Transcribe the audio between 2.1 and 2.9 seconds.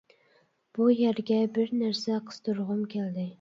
قىستۇرغۇم